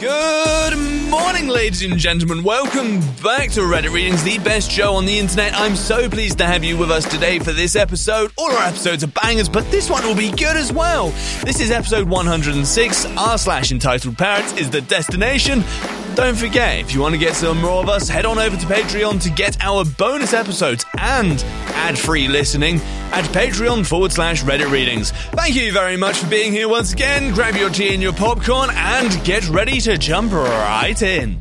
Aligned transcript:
Good 0.00 0.78
morning, 1.10 1.48
ladies 1.48 1.82
and 1.82 1.98
gentlemen. 1.98 2.42
Welcome 2.42 3.00
back 3.22 3.50
to 3.50 3.60
Reddit 3.60 3.92
Readings, 3.92 4.24
the 4.24 4.38
best 4.38 4.70
show 4.70 4.94
on 4.94 5.04
the 5.04 5.18
internet. 5.18 5.52
I'm 5.54 5.76
so 5.76 6.08
pleased 6.08 6.38
to 6.38 6.46
have 6.46 6.64
you 6.64 6.78
with 6.78 6.90
us 6.90 7.04
today 7.04 7.38
for 7.38 7.52
this 7.52 7.76
episode. 7.76 8.32
All 8.38 8.50
our 8.50 8.62
episodes 8.62 9.04
are 9.04 9.08
bangers, 9.08 9.50
but 9.50 9.70
this 9.70 9.90
one 9.90 10.02
will 10.04 10.16
be 10.16 10.30
good 10.30 10.56
as 10.56 10.72
well. 10.72 11.10
This 11.44 11.60
is 11.60 11.70
episode 11.70 12.08
106. 12.08 13.04
R 13.18 13.36
slash 13.36 13.72
entitled 13.72 14.16
parents 14.16 14.54
is 14.54 14.70
the 14.70 14.80
destination. 14.80 15.62
Don't 16.16 16.36
forget, 16.36 16.80
if 16.80 16.92
you 16.92 17.00
want 17.00 17.14
to 17.14 17.18
get 17.18 17.34
some 17.34 17.60
more 17.60 17.82
of 17.82 17.88
us, 17.88 18.08
head 18.08 18.26
on 18.26 18.38
over 18.38 18.56
to 18.56 18.66
Patreon 18.66 19.22
to 19.22 19.30
get 19.30 19.56
our 19.62 19.84
bonus 19.84 20.34
episodes 20.34 20.84
and 20.98 21.42
ad 21.68 21.96
free 21.98 22.28
listening 22.28 22.76
at 23.12 23.24
Patreon 23.26 23.86
forward 23.86 24.12
slash 24.12 24.42
Reddit 24.42 24.70
Readings. 24.70 25.12
Thank 25.12 25.54
you 25.54 25.72
very 25.72 25.96
much 25.96 26.18
for 26.18 26.28
being 26.28 26.52
here 26.52 26.68
once 26.68 26.92
again. 26.92 27.32
Grab 27.32 27.54
your 27.54 27.70
tea 27.70 27.94
and 27.94 28.02
your 28.02 28.12
popcorn 28.12 28.70
and 28.72 29.24
get 29.24 29.48
ready 29.48 29.80
to 29.82 29.96
jump 29.96 30.32
right 30.32 31.00
in. 31.00 31.40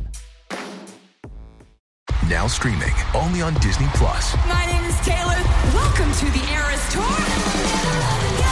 Now 2.29 2.47
streaming 2.47 2.93
only 3.15 3.41
on 3.41 3.55
Disney 3.55 3.87
Plus. 3.95 4.35
My 4.47 4.65
name 4.67 4.83
is 4.85 4.99
Taylor. 5.01 5.41
Welcome 5.73 6.11
to 6.13 6.25
the 6.25 6.47
Eras 6.53 6.93
Tour. 6.93 8.48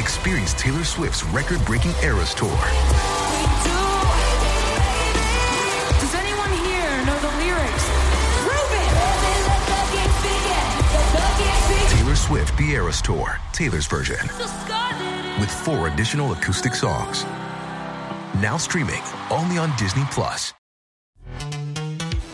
Experience 0.00 0.54
Taylor 0.54 0.82
Swift's 0.82 1.24
record-breaking 1.24 1.92
Eras 2.02 2.32
Tour. 2.32 2.48
Does 6.00 6.14
anyone 6.14 6.50
here 6.64 7.04
know 7.04 7.18
the 7.20 7.28
lyrics? 7.36 7.84
Taylor 11.92 12.16
Swift 12.16 12.56
The 12.56 12.70
Eras 12.70 13.02
Tour, 13.02 13.38
Taylor's 13.52 13.86
version, 13.86 14.26
with 15.38 15.50
four 15.50 15.88
additional 15.88 16.32
acoustic 16.32 16.74
songs. 16.74 17.24
Now 18.40 18.56
streaming 18.56 19.02
only 19.30 19.58
on 19.58 19.76
Disney 19.76 20.04
Plus. 20.10 20.54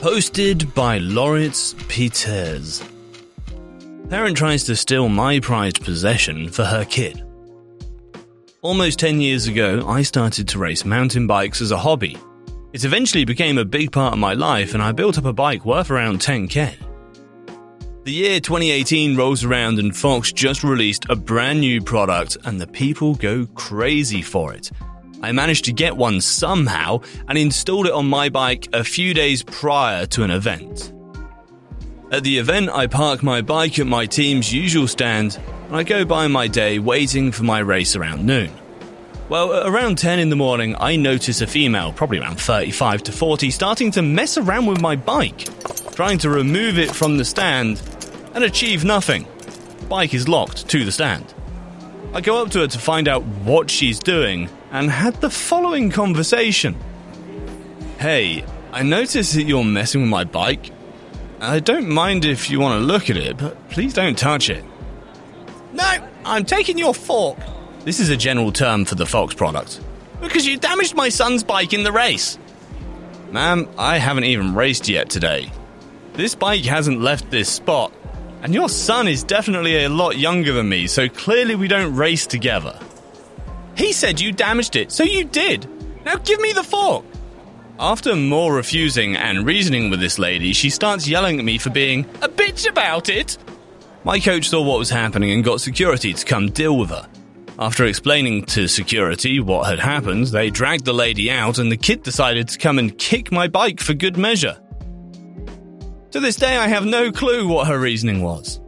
Posted 0.00 0.72
by 0.76 0.98
Loritz 0.98 1.74
Peters. 1.88 2.84
Parent 4.08 4.36
tries 4.36 4.62
to 4.62 4.76
steal 4.76 5.08
my 5.08 5.40
prized 5.40 5.82
possession 5.82 6.50
for 6.50 6.64
her 6.64 6.84
kid. 6.84 7.24
Almost 8.62 9.00
10 9.00 9.20
years 9.20 9.48
ago, 9.48 9.84
I 9.88 10.02
started 10.02 10.46
to 10.48 10.58
race 10.60 10.84
mountain 10.84 11.26
bikes 11.26 11.60
as 11.60 11.72
a 11.72 11.76
hobby. 11.76 12.16
It 12.72 12.84
eventually 12.84 13.24
became 13.24 13.58
a 13.58 13.64
big 13.64 13.90
part 13.90 14.12
of 14.12 14.20
my 14.20 14.34
life, 14.34 14.72
and 14.72 14.84
I 14.84 14.92
built 14.92 15.18
up 15.18 15.24
a 15.24 15.32
bike 15.32 15.64
worth 15.64 15.90
around 15.90 16.20
10k. 16.20 16.76
The 18.04 18.12
year 18.12 18.38
2018 18.38 19.16
rolls 19.16 19.42
around, 19.42 19.80
and 19.80 19.96
Fox 19.96 20.30
just 20.30 20.62
released 20.62 21.06
a 21.10 21.16
brand 21.16 21.58
new 21.58 21.82
product, 21.82 22.36
and 22.44 22.60
the 22.60 22.68
people 22.68 23.16
go 23.16 23.46
crazy 23.56 24.22
for 24.22 24.54
it. 24.54 24.70
I 25.22 25.32
managed 25.32 25.64
to 25.64 25.72
get 25.72 25.96
one 25.96 26.20
somehow 26.20 27.00
and 27.26 27.36
installed 27.36 27.86
it 27.86 27.92
on 27.92 28.08
my 28.08 28.28
bike 28.28 28.68
a 28.72 28.84
few 28.84 29.14
days 29.14 29.42
prior 29.42 30.06
to 30.06 30.22
an 30.22 30.30
event. 30.30 30.92
At 32.10 32.22
the 32.22 32.38
event, 32.38 32.70
I 32.70 32.86
park 32.86 33.22
my 33.22 33.42
bike 33.42 33.78
at 33.78 33.86
my 33.86 34.06
team's 34.06 34.52
usual 34.52 34.86
stand 34.86 35.38
and 35.66 35.76
I 35.76 35.82
go 35.82 36.04
by 36.04 36.28
my 36.28 36.46
day 36.46 36.78
waiting 36.78 37.32
for 37.32 37.42
my 37.42 37.58
race 37.58 37.96
around 37.96 38.24
noon. 38.24 38.50
Well, 39.28 39.66
around 39.66 39.98
10 39.98 40.20
in 40.20 40.30
the 40.30 40.36
morning, 40.36 40.74
I 40.78 40.96
notice 40.96 41.42
a 41.42 41.46
female, 41.46 41.92
probably 41.92 42.18
around 42.18 42.40
35 42.40 43.02
to 43.04 43.12
40, 43.12 43.50
starting 43.50 43.90
to 43.90 44.02
mess 44.02 44.38
around 44.38 44.66
with 44.66 44.80
my 44.80 44.96
bike, 44.96 45.46
trying 45.94 46.16
to 46.18 46.30
remove 46.30 46.78
it 46.78 46.94
from 46.94 47.18
the 47.18 47.26
stand 47.26 47.82
and 48.34 48.42
achieve 48.42 48.84
nothing. 48.84 49.26
Bike 49.88 50.14
is 50.14 50.28
locked 50.28 50.68
to 50.70 50.84
the 50.84 50.92
stand. 50.92 51.34
I 52.14 52.22
go 52.22 52.40
up 52.40 52.50
to 52.52 52.60
her 52.60 52.68
to 52.68 52.78
find 52.78 53.06
out 53.06 53.22
what 53.22 53.70
she's 53.70 53.98
doing 53.98 54.48
and 54.70 54.90
had 54.90 55.14
the 55.20 55.30
following 55.30 55.90
conversation. 55.90 56.76
Hey, 57.98 58.44
I 58.72 58.82
noticed 58.82 59.34
that 59.34 59.44
you're 59.44 59.64
messing 59.64 60.02
with 60.02 60.10
my 60.10 60.24
bike. 60.24 60.70
I 61.40 61.60
don't 61.60 61.88
mind 61.88 62.24
if 62.24 62.50
you 62.50 62.60
want 62.60 62.80
to 62.80 62.86
look 62.86 63.10
at 63.10 63.16
it, 63.16 63.38
but 63.38 63.68
please 63.70 63.94
don't 63.94 64.18
touch 64.18 64.50
it. 64.50 64.64
No, 65.72 66.08
I'm 66.24 66.44
taking 66.44 66.78
your 66.78 66.94
fork. 66.94 67.38
This 67.84 68.00
is 68.00 68.10
a 68.10 68.16
general 68.16 68.52
term 68.52 68.84
for 68.84 68.96
the 68.96 69.06
Fox 69.06 69.34
product. 69.34 69.80
Because 70.20 70.46
you 70.46 70.58
damaged 70.58 70.94
my 70.94 71.08
son's 71.08 71.44
bike 71.44 71.72
in 71.72 71.84
the 71.84 71.92
race. 71.92 72.38
Ma'am, 73.30 73.68
I 73.78 73.98
haven't 73.98 74.24
even 74.24 74.54
raced 74.54 74.88
yet 74.88 75.08
today. 75.10 75.50
This 76.14 76.34
bike 76.34 76.64
hasn't 76.64 77.00
left 77.00 77.30
this 77.30 77.48
spot, 77.48 77.92
and 78.42 78.52
your 78.52 78.68
son 78.68 79.06
is 79.06 79.22
definitely 79.22 79.84
a 79.84 79.88
lot 79.88 80.18
younger 80.18 80.52
than 80.52 80.68
me, 80.68 80.86
so 80.86 81.08
clearly 81.08 81.54
we 81.54 81.68
don't 81.68 81.94
race 81.94 82.26
together. 82.26 82.78
He 83.78 83.92
said 83.92 84.20
you 84.20 84.32
damaged 84.32 84.74
it, 84.74 84.90
so 84.90 85.04
you 85.04 85.24
did. 85.24 85.66
Now 86.04 86.16
give 86.16 86.40
me 86.40 86.52
the 86.52 86.64
fork. 86.64 87.04
After 87.78 88.16
more 88.16 88.52
refusing 88.52 89.14
and 89.16 89.46
reasoning 89.46 89.88
with 89.88 90.00
this 90.00 90.18
lady, 90.18 90.52
she 90.52 90.68
starts 90.68 91.06
yelling 91.06 91.38
at 91.38 91.44
me 91.44 91.58
for 91.58 91.70
being 91.70 92.04
a 92.20 92.28
bitch 92.28 92.68
about 92.68 93.08
it. 93.08 93.38
My 94.02 94.18
coach 94.18 94.48
saw 94.48 94.62
what 94.62 94.80
was 94.80 94.90
happening 94.90 95.30
and 95.30 95.44
got 95.44 95.60
security 95.60 96.12
to 96.12 96.26
come 96.26 96.50
deal 96.50 96.76
with 96.76 96.90
her. 96.90 97.08
After 97.60 97.84
explaining 97.84 98.46
to 98.46 98.66
security 98.66 99.38
what 99.38 99.68
had 99.68 99.78
happened, 99.78 100.26
they 100.26 100.50
dragged 100.50 100.84
the 100.84 100.92
lady 100.92 101.30
out 101.30 101.58
and 101.58 101.70
the 101.70 101.76
kid 101.76 102.02
decided 102.02 102.48
to 102.48 102.58
come 102.58 102.80
and 102.80 102.98
kick 102.98 103.30
my 103.30 103.46
bike 103.46 103.80
for 103.80 103.94
good 103.94 104.16
measure. 104.16 104.58
To 106.10 106.20
this 106.20 106.36
day, 106.36 106.56
I 106.56 106.66
have 106.66 106.84
no 106.84 107.12
clue 107.12 107.46
what 107.46 107.68
her 107.68 107.78
reasoning 107.78 108.22
was. 108.22 108.60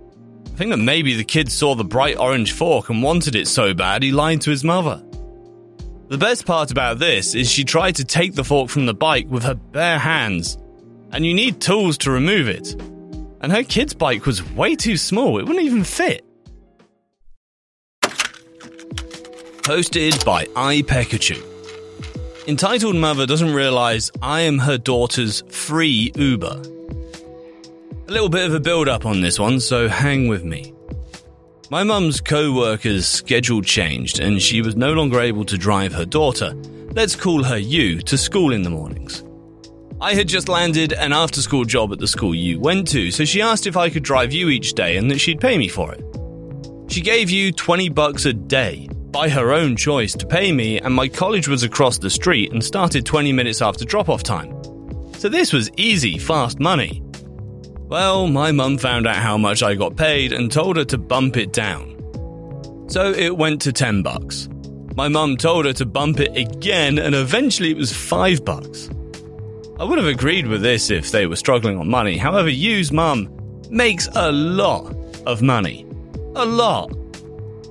I 0.60 0.62
think 0.62 0.72
that 0.72 0.76
maybe 0.76 1.14
the 1.14 1.24
kid 1.24 1.50
saw 1.50 1.74
the 1.74 1.86
bright 1.86 2.18
orange 2.18 2.52
fork 2.52 2.90
and 2.90 3.02
wanted 3.02 3.34
it 3.34 3.48
so 3.48 3.72
bad 3.72 4.02
he 4.02 4.12
lied 4.12 4.42
to 4.42 4.50
his 4.50 4.62
mother. 4.62 5.02
The 6.08 6.18
best 6.18 6.44
part 6.44 6.70
about 6.70 6.98
this 6.98 7.34
is 7.34 7.50
she 7.50 7.64
tried 7.64 7.96
to 7.96 8.04
take 8.04 8.34
the 8.34 8.44
fork 8.44 8.68
from 8.68 8.84
the 8.84 8.92
bike 8.92 9.26
with 9.30 9.42
her 9.44 9.54
bare 9.54 9.98
hands, 9.98 10.58
and 11.12 11.24
you 11.24 11.32
need 11.32 11.62
tools 11.62 11.96
to 11.96 12.10
remove 12.10 12.46
it. 12.46 12.74
And 13.40 13.50
her 13.50 13.62
kid's 13.62 13.94
bike 13.94 14.26
was 14.26 14.42
way 14.52 14.76
too 14.76 14.98
small, 14.98 15.38
it 15.38 15.46
wouldn't 15.46 15.64
even 15.64 15.82
fit. 15.82 16.26
Posted 19.62 20.22
by 20.26 20.44
iPekachu. 20.44 21.42
Entitled 22.46 22.96
Mother 22.96 23.24
doesn't 23.24 23.54
realize 23.54 24.10
I 24.20 24.42
am 24.42 24.58
her 24.58 24.76
daughter's 24.76 25.40
free 25.48 26.12
Uber. 26.16 26.60
A 28.10 28.12
little 28.12 28.28
bit 28.28 28.44
of 28.44 28.52
a 28.52 28.58
build 28.58 28.88
up 28.88 29.06
on 29.06 29.20
this 29.20 29.38
one, 29.38 29.60
so 29.60 29.86
hang 29.86 30.26
with 30.26 30.42
me. 30.42 30.74
My 31.70 31.84
mum's 31.84 32.20
co 32.20 32.52
worker's 32.52 33.06
schedule 33.06 33.62
changed 33.62 34.18
and 34.18 34.42
she 34.42 34.62
was 34.62 34.74
no 34.74 34.92
longer 34.92 35.20
able 35.20 35.44
to 35.44 35.56
drive 35.56 35.92
her 35.92 36.04
daughter, 36.04 36.52
let's 36.96 37.14
call 37.14 37.44
her 37.44 37.56
U, 37.56 38.02
to 38.02 38.18
school 38.18 38.52
in 38.52 38.62
the 38.62 38.70
mornings. 38.70 39.22
I 40.00 40.14
had 40.14 40.26
just 40.26 40.48
landed 40.48 40.92
an 40.92 41.12
after 41.12 41.40
school 41.40 41.64
job 41.64 41.92
at 41.92 42.00
the 42.00 42.08
school 42.08 42.34
U 42.34 42.58
went 42.58 42.88
to, 42.88 43.12
so 43.12 43.24
she 43.24 43.42
asked 43.42 43.68
if 43.68 43.76
I 43.76 43.88
could 43.88 44.02
drive 44.02 44.32
U 44.32 44.48
each 44.48 44.72
day 44.72 44.96
and 44.96 45.08
that 45.08 45.20
she'd 45.20 45.40
pay 45.40 45.56
me 45.56 45.68
for 45.68 45.94
it. 45.94 46.02
She 46.92 47.02
gave 47.02 47.30
U 47.30 47.52
20 47.52 47.90
bucks 47.90 48.24
a 48.24 48.32
day, 48.32 48.88
by 49.12 49.28
her 49.28 49.52
own 49.52 49.76
choice, 49.76 50.14
to 50.14 50.26
pay 50.26 50.50
me, 50.50 50.80
and 50.80 50.92
my 50.92 51.06
college 51.06 51.46
was 51.46 51.62
across 51.62 51.96
the 51.96 52.10
street 52.10 52.50
and 52.50 52.64
started 52.64 53.06
20 53.06 53.32
minutes 53.32 53.62
after 53.62 53.84
drop 53.84 54.08
off 54.08 54.24
time. 54.24 54.52
So 55.14 55.28
this 55.28 55.52
was 55.52 55.70
easy, 55.76 56.18
fast 56.18 56.58
money. 56.58 57.04
Well, 57.90 58.28
my 58.28 58.52
mum 58.52 58.78
found 58.78 59.08
out 59.08 59.16
how 59.16 59.36
much 59.36 59.64
I 59.64 59.74
got 59.74 59.96
paid 59.96 60.32
and 60.32 60.50
told 60.50 60.76
her 60.76 60.84
to 60.84 60.96
bump 60.96 61.36
it 61.36 61.52
down. 61.52 61.96
So 62.88 63.10
it 63.10 63.36
went 63.36 63.60
to 63.62 63.72
10 63.72 64.02
bucks. 64.02 64.48
My 64.94 65.08
mum 65.08 65.36
told 65.36 65.64
her 65.64 65.72
to 65.72 65.86
bump 65.86 66.20
it 66.20 66.36
again 66.36 67.00
and 67.00 67.16
eventually 67.16 67.72
it 67.72 67.76
was 67.76 67.92
5 67.92 68.44
bucks. 68.44 68.88
I 69.80 69.82
would 69.82 69.98
have 69.98 70.06
agreed 70.06 70.46
with 70.46 70.62
this 70.62 70.88
if 70.88 71.10
they 71.10 71.26
were 71.26 71.34
struggling 71.34 71.78
on 71.78 71.88
money. 71.88 72.16
However, 72.16 72.48
U's 72.48 72.92
mum 72.92 73.28
makes 73.70 74.08
a 74.14 74.30
lot 74.30 74.94
of 75.26 75.42
money. 75.42 75.84
A 76.36 76.46
lot. 76.46 76.92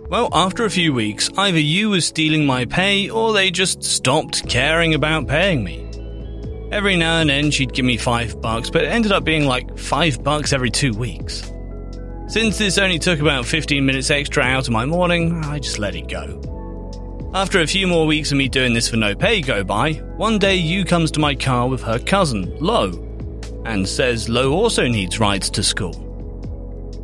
Well, 0.09 0.27
after 0.33 0.65
a 0.65 0.69
few 0.69 0.91
weeks, 0.91 1.29
either 1.37 1.59
you 1.59 1.91
was 1.91 2.05
stealing 2.05 2.45
my 2.45 2.65
pay 2.65 3.09
or 3.09 3.31
they 3.31 3.51
just 3.51 3.83
stopped 3.83 4.49
caring 4.49 4.93
about 4.95 5.27
paying 5.29 5.63
me. 5.63 5.88
Every 6.71 6.95
now 6.95 7.19
and 7.19 7.29
then 7.29 7.49
she'd 7.49 7.73
give 7.73 7.85
me 7.85 7.97
five 7.97 8.39
bucks, 8.41 8.69
but 8.69 8.83
it 8.83 8.89
ended 8.89 9.11
up 9.11 9.23
being 9.23 9.45
like 9.45 9.77
five 9.77 10.23
bucks 10.23 10.53
every 10.53 10.69
two 10.69 10.93
weeks. 10.93 11.51
Since 12.27 12.59
this 12.59 12.77
only 12.77 12.99
took 12.99 13.19
about 13.19 13.47
15 13.47 13.83
minutes 13.83 14.11
extra 14.11 14.43
out 14.43 14.67
of 14.67 14.73
my 14.73 14.85
morning, 14.85 15.43
I 15.45 15.57
just 15.57 15.79
let 15.79 15.95
it 15.95 16.07
go. 16.07 17.31
After 17.33 17.61
a 17.61 17.67
few 17.67 17.87
more 17.87 18.05
weeks 18.05 18.31
of 18.31 18.37
me 18.37 18.47
doing 18.47 18.73
this 18.73 18.87
for 18.87 18.97
no 18.97 19.15
pay 19.15 19.41
go 19.41 19.63
by, 19.63 19.93
one 20.17 20.37
day 20.37 20.55
Yu 20.55 20.85
comes 20.85 21.09
to 21.11 21.19
my 21.19 21.33
car 21.33 21.67
with 21.67 21.81
her 21.81 21.97
cousin, 21.97 22.55
Lo, 22.59 22.91
and 23.65 23.87
says 23.87 24.29
Lo 24.29 24.51
also 24.51 24.87
needs 24.87 25.19
rides 25.19 25.49
to 25.51 25.63
school. 25.63 26.05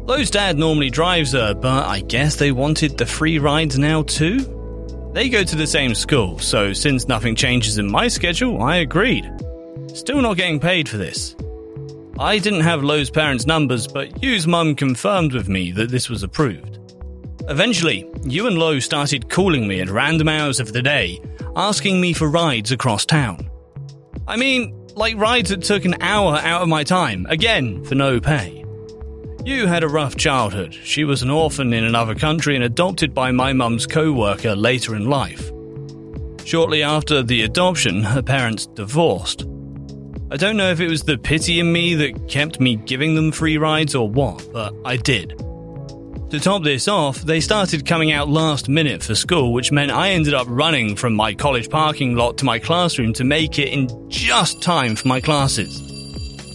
Lo's 0.06 0.29
dad 0.29 0.59
normally 0.59 0.91
drives 0.91 1.31
her, 1.31 1.56
but 1.56 1.88
I 1.88 2.01
guess 2.01 2.35
they 2.35 2.51
wanted 2.51 3.00
the 3.00 3.07
free 3.07 3.39
rides 3.39 3.79
now 3.79 4.03
too? 4.03 4.51
They 5.13 5.27
go 5.27 5.44
to 5.44 5.56
the 5.56 5.65
same 5.65 5.95
school, 5.95 6.38
so 6.38 6.71
since 6.71 7.07
nothing 7.07 7.35
changes 7.35 7.79
in 7.79 7.89
my 7.89 8.07
schedule, 8.07 8.62
I 8.62 8.77
agreed. 8.77 9.27
Still 9.95 10.21
not 10.21 10.36
getting 10.36 10.59
paid 10.59 10.89
for 10.89 10.97
this. 10.97 11.38
I 12.19 12.38
didn't 12.38 12.62
have 12.62 12.83
Lo's 12.83 13.09
parents' 13.09 13.45
numbers, 13.45 13.88
but 13.88 14.21
Yu's 14.21 14.45
mum 14.45 14.75
confirmed 14.75 15.31
with 15.31 15.47
me 15.47 15.71
that 15.71 15.89
this 15.89 16.09
was 16.09 16.21
approved. 16.21 16.80
Eventually, 17.47 18.06
Yu 18.25 18.45
and 18.45 18.57
Lowe 18.57 18.80
started 18.80 19.30
calling 19.30 19.69
me 19.69 19.80
at 19.80 19.89
random 19.89 20.27
hours 20.27 20.59
of 20.59 20.74
the 20.74 20.81
day, 20.81 21.21
asking 21.56 22.01
me 22.01 22.12
for 22.12 22.30
rides 22.30 22.74
across 22.74 23.06
town. 23.06 23.50
I 24.27 24.36
mean, 24.36 24.75
like 24.95 25.15
rides 25.15 25.50
that 25.51 25.63
took 25.63 25.86
an 25.86 25.95
hour 26.01 26.39
out 26.39 26.62
of 26.62 26.68
my 26.68 26.83
time, 26.83 27.25
again, 27.30 27.81
for 27.86 27.95
no 27.95 28.19
pay. 28.19 28.65
Yu 29.45 29.65
had 29.65 29.83
a 29.83 29.88
rough 29.88 30.18
childhood. 30.18 30.74
She 30.74 31.06
was 31.06 31.21
an 31.21 31.30
orphan 31.30 31.71
in 31.71 31.86
another 31.86 32.15
country 32.15 32.56
and 32.56 32.65
adopted 32.65 33.13
by 33.13 33.31
my 33.31 33.53
mum's 33.53 33.88
co 33.88 34.12
worker 34.12 34.57
later 34.57 34.94
in 34.94 35.06
life. 35.06 35.53
Shortly 36.44 36.83
after 36.83 37.24
the 37.24 37.44
adoption, 37.44 38.03
her 38.03 38.21
parents 38.21 38.65
divorced. 38.68 39.45
I 40.36 40.38
don't 40.38 40.58
know 40.58 40.70
if 40.70 40.82
it 40.82 40.90
was 40.90 41.04
the 41.04 41.18
pity 41.18 41.62
in 41.62 41.72
me 41.72 41.94
that 41.96 42.28
kept 42.28 42.60
me 42.60 42.76
giving 42.76 43.16
them 43.16 43.32
free 43.32 43.58
rides 43.58 43.96
or 43.96 44.10
what, 44.10 44.46
but 44.52 44.76
I 44.84 44.98
did. 44.98 45.30
To 45.30 46.40
top 46.42 46.62
this 46.62 46.90
off, 46.90 47.22
they 47.22 47.40
started 47.40 47.86
coming 47.86 48.12
out 48.12 48.28
last 48.28 48.68
minute 48.68 49.02
for 49.02 49.16
school, 49.16 49.54
which 49.54 49.72
meant 49.72 49.92
I 49.92 50.10
ended 50.10 50.34
up 50.34 50.46
running 50.50 50.98
from 50.98 51.14
my 51.14 51.34
college 51.34 51.70
parking 51.70 52.18
lot 52.18 52.38
to 52.40 52.44
my 52.44 52.60
classroom 52.60 53.14
to 53.14 53.24
make 53.24 53.60
it 53.60 53.70
in 53.70 53.88
just 54.10 54.62
time 54.62 54.98
for 54.98 55.08
my 55.08 55.22
classes. 55.22 55.82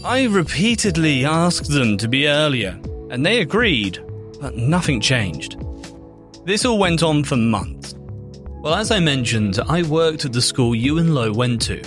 I 0.05 0.25
repeatedly 0.25 1.25
asked 1.25 1.71
them 1.71 1.97
to 1.97 2.07
be 2.07 2.29
earlier, 2.29 2.79
and 3.11 3.25
they 3.25 3.41
agreed, 3.41 3.99
but 4.43 4.59
nothing 4.59 5.01
changed. 5.01 5.57
This 6.45 6.67
all 6.67 6.79
went 6.79 7.03
on 7.03 7.25
for 7.25 7.37
months. 7.37 7.95
Well, 8.61 8.75
as 8.75 8.91
I 8.91 9.01
mentioned, 9.01 9.59
I 9.71 9.85
worked 9.85 10.27
at 10.27 10.35
the 10.35 10.43
school 10.43 10.75
you 10.75 10.99
and 10.99 11.15
Lo 11.15 11.33
went 11.33 11.63
to. 11.63 11.83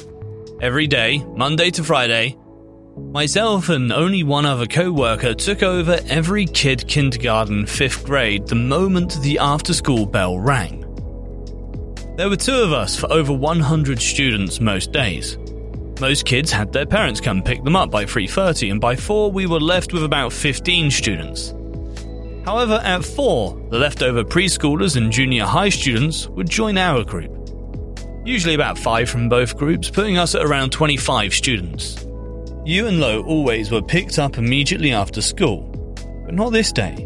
Every 0.63 0.88
day, 0.88 1.18
Monday 1.36 1.71
to 1.71 1.83
Friday, 1.83 2.38
Myself 3.12 3.68
and 3.68 3.92
only 3.92 4.24
one 4.24 4.45
other 4.45 4.65
co 4.65 4.94
worker 4.94 5.33
took 5.33 5.62
over 5.62 6.00
every 6.07 6.45
kid 6.45 6.88
kindergarten 6.88 7.65
5th 7.65 8.06
grade 8.06 8.48
the 8.48 8.56
moment 8.56 9.21
the 9.21 9.39
after 9.39 9.74
school 9.74 10.06
bell 10.06 10.39
rang. 10.39 10.80
There 12.15 12.30
were 12.30 12.38
two 12.38 12.56
of 12.56 12.71
us 12.71 12.95
for 12.95 13.12
over 13.12 13.33
100 13.33 14.01
students 14.01 14.62
most 14.62 14.94
days. 14.94 15.38
Most 16.00 16.25
kids 16.25 16.50
had 16.50 16.71
their 16.71 16.86
parents 16.86 17.19
come 17.19 17.44
pick 17.44 17.62
them 17.66 17.75
up 17.75 17.92
by 17.92 18.06
3:30 18.06 18.71
and 18.71 18.80
by 18.80 18.95
4 18.95 19.33
we 19.33 19.45
were 19.45 19.59
left 19.59 19.92
with 19.92 20.06
about 20.06 20.31
15 20.31 20.89
students. 20.89 21.54
However, 22.45 22.80
at 22.86 23.04
4, 23.04 23.68
the 23.69 23.80
leftover 23.80 24.24
preschoolers 24.24 24.95
and 24.95 25.12
junior 25.12 25.44
high 25.44 25.68
students 25.68 26.30
would 26.30 26.50
join 26.50 26.77
our 26.77 27.04
group. 27.04 27.43
Usually 28.25 28.53
about 28.53 28.77
5 28.77 29.09
from 29.09 29.27
both 29.27 29.57
groups, 29.57 29.89
putting 29.89 30.17
us 30.17 30.33
at 30.33 30.45
around 30.45 30.71
25 30.71 31.33
students. 31.33 32.05
You 32.65 32.87
and 32.87 33.01
Lo 33.01 33.21
always 33.23 33.69
were 33.69 33.81
picked 33.81 34.17
up 34.17 34.37
immediately 34.37 34.93
after 34.93 35.21
school, 35.21 35.63
but 36.25 36.33
not 36.33 36.51
this 36.51 36.71
day. 36.71 37.05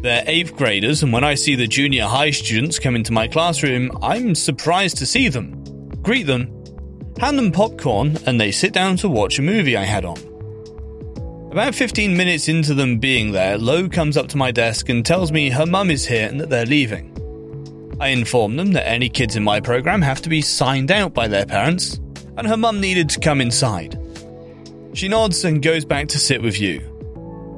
They're 0.00 0.24
8th 0.24 0.56
graders, 0.56 1.04
and 1.04 1.12
when 1.12 1.22
I 1.22 1.36
see 1.36 1.54
the 1.54 1.68
junior 1.68 2.06
high 2.06 2.32
students 2.32 2.80
come 2.80 2.96
into 2.96 3.12
my 3.12 3.28
classroom, 3.28 3.92
I'm 4.02 4.34
surprised 4.34 4.96
to 4.96 5.06
see 5.06 5.28
them. 5.28 5.62
Greet 6.02 6.26
them, 6.26 6.48
hand 7.20 7.38
them 7.38 7.52
popcorn, 7.52 8.18
and 8.26 8.40
they 8.40 8.50
sit 8.50 8.72
down 8.72 8.96
to 8.96 9.08
watch 9.08 9.38
a 9.38 9.42
movie 9.42 9.76
I 9.76 9.84
had 9.84 10.04
on. 10.04 10.18
About 11.52 11.76
15 11.76 12.16
minutes 12.16 12.48
into 12.48 12.74
them 12.74 12.98
being 12.98 13.30
there, 13.30 13.58
Lo 13.58 13.88
comes 13.88 14.16
up 14.16 14.26
to 14.28 14.36
my 14.36 14.50
desk 14.50 14.88
and 14.88 15.06
tells 15.06 15.30
me 15.30 15.50
her 15.50 15.66
mum 15.66 15.88
is 15.88 16.04
here 16.04 16.26
and 16.26 16.40
that 16.40 16.50
they're 16.50 16.66
leaving. 16.66 17.11
I 18.02 18.08
inform 18.08 18.56
them 18.56 18.72
that 18.72 18.88
any 18.88 19.08
kids 19.08 19.36
in 19.36 19.44
my 19.44 19.60
program 19.60 20.02
have 20.02 20.20
to 20.22 20.28
be 20.28 20.42
signed 20.42 20.90
out 20.90 21.14
by 21.14 21.28
their 21.28 21.46
parents, 21.46 22.00
and 22.36 22.48
her 22.48 22.56
mum 22.56 22.80
needed 22.80 23.08
to 23.10 23.20
come 23.20 23.40
inside. 23.40 23.96
She 24.92 25.06
nods 25.06 25.44
and 25.44 25.62
goes 25.62 25.84
back 25.84 26.08
to 26.08 26.18
sit 26.18 26.42
with 26.42 26.60
you. 26.60 26.80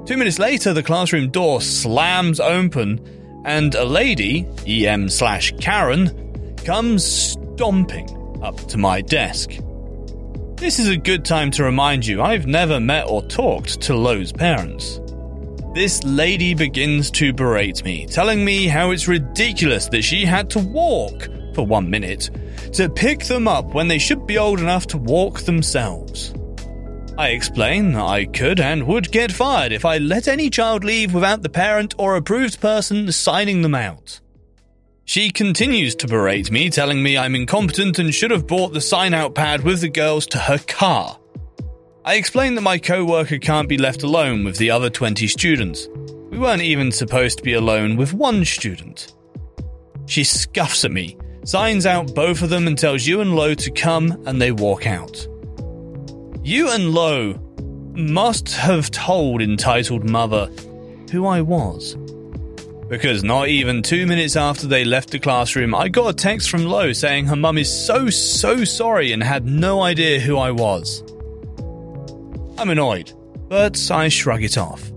Two 0.07 0.19
minutes 0.19 0.39
later, 0.39 0.75
the 0.75 0.83
classroom 0.83 1.31
door 1.31 1.63
slams 1.63 2.41
open, 2.41 3.01
and 3.47 3.75
a 3.75 3.87
lady, 3.87 4.47
EM 4.67 5.09
slash 5.09 5.55
Karen, 5.61 6.55
comes 6.57 7.07
stomping 7.07 8.39
up 8.43 8.59
to 8.69 8.77
my 8.77 9.01
desk. 9.01 9.53
This 10.57 10.79
is 10.79 10.89
a 10.89 10.99
good 10.99 11.25
time 11.25 11.53
to 11.53 11.65
remind 11.65 12.05
you 12.05 12.21
I've 12.21 12.47
never 12.47 12.81
met 12.81 13.09
or 13.09 13.23
talked 13.23 13.81
to 13.81 13.97
Lo's 13.97 14.31
parents. 14.31 15.01
This 15.75 16.05
lady 16.05 16.55
begins 16.55 17.11
to 17.13 17.33
berate 17.33 17.85
me, 17.85 18.07
telling 18.07 18.45
me 18.45 18.69
how 18.69 18.93
it's 18.93 19.09
ridiculous 19.09 19.89
that 19.89 20.03
she 20.03 20.25
had 20.25 20.49
to 20.51 20.61
walk 20.61 21.29
for 21.53 21.67
one 21.67 21.91
minute 21.91 22.31
to 22.75 22.89
pick 22.89 23.25
them 23.25 23.49
up 23.49 23.75
when 23.75 23.89
they 23.89 23.99
should 23.99 24.25
be 24.25 24.39
old 24.39 24.61
enough 24.61 24.87
to 24.89 24.99
walk 24.99 25.41
themselves. 25.41 26.33
I 27.19 27.31
explain 27.31 27.93
that 27.95 28.05
I 28.05 28.27
could 28.27 28.61
and 28.61 28.87
would 28.87 29.11
get 29.11 29.33
fired 29.33 29.73
if 29.73 29.85
I 29.85 29.99
let 29.99 30.29
any 30.29 30.49
child 30.49 30.85
leave 30.85 31.13
without 31.13 31.43
the 31.43 31.49
parent 31.49 31.93
or 31.99 32.15
approved 32.15 32.61
person 32.61 33.11
signing 33.11 33.63
them 33.63 33.75
out. 33.75 34.21
She 35.05 35.31
continues 35.31 35.97
to 35.97 36.07
berate 36.07 36.53
me, 36.53 36.71
telling 36.71 37.03
me 37.03 37.19
I'm 37.19 37.35
incompetent 37.35 37.99
and 37.99 38.15
should 38.15 38.31
have 38.31 38.47
brought 38.47 38.75
the 38.75 38.81
sign 38.81 39.13
out 39.13 39.35
pad 39.35 39.63
with 39.65 39.81
the 39.81 39.89
girls 39.89 40.27
to 40.29 40.39
her 40.39 40.59
car. 40.59 41.19
I 42.07 42.17
explain 42.17 42.55
that 42.55 42.61
my 42.61 42.77
co 42.77 43.03
worker 43.03 43.39
can't 43.39 43.67
be 43.67 43.79
left 43.79 44.03
alone 44.03 44.45
with 44.45 44.59
the 44.59 44.71
other 44.71 44.91
20 44.91 45.27
students. 45.27 45.89
We 46.31 46.39
weren't 46.39 46.61
even 46.61 46.93
supposed 46.93 47.39
to 47.39 47.45
be 47.45 47.55
alone 47.55 47.97
with 47.97 48.13
one 48.13 48.45
student. 48.45 49.15
She 50.05 50.23
scuffs 50.23 50.85
at 50.85 50.93
me, 50.93 51.17
signs 51.45 51.87
out 51.87 52.15
both 52.15 52.43
of 52.43 52.51
them 52.51 52.67
and 52.67 52.77
tells 52.77 53.07
you 53.07 53.23
and 53.23 53.35
Lo 53.35 53.55
to 53.55 53.71
come, 53.71 54.23
and 54.27 54.39
they 54.41 54.53
walk 54.53 54.87
out. 54.87 55.27
You 56.43 56.71
and 56.73 56.91
Lo 56.91 57.41
must 57.95 58.53
have 58.53 58.91
told 58.91 59.41
entitled 59.41 60.07
mother 60.07 60.51
who 61.11 61.25
I 61.25 61.41
was. 61.41 61.97
Because 62.91 63.25
not 63.25 63.49
even 63.49 63.83
two 63.83 64.07
minutes 64.07 64.37
after 64.37 64.67
they 64.67 64.85
left 64.85 65.09
the 65.09 65.19
classroom, 65.19 65.75
I 65.75 65.89
got 65.89 66.11
a 66.11 66.15
text 66.15 66.51
from 66.51 66.67
Lo 66.67 66.93
saying 66.93 67.25
her 67.27 67.37
mum 67.37 67.57
is 67.57 67.73
so, 67.73 68.11
so 68.11 68.63
sorry 68.65 69.13
and 69.13 69.23
had 69.23 69.47
no 69.47 69.81
idea 69.81 70.21
who 70.21 70.37
I 70.37 70.51
was. 70.51 71.03
I'm 72.59 72.71
annoyed, 72.71 73.13
but 73.49 73.91
I 73.91 74.09
shrug 74.09 74.43
it 74.43 74.57
off. 74.57 74.91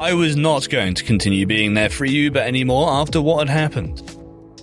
I 0.00 0.12
was 0.12 0.36
not 0.36 0.68
going 0.68 0.94
to 0.94 1.04
continue 1.04 1.46
being 1.46 1.74
there 1.74 1.88
for 1.88 2.04
Uber 2.04 2.40
anymore 2.40 2.90
after 2.90 3.22
what 3.22 3.48
had 3.48 3.56
happened. 3.56 4.02